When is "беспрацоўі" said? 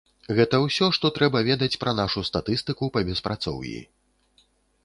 3.11-3.79